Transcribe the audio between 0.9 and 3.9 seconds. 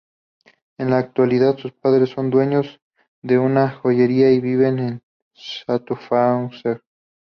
actualidad sus padres son dueños de una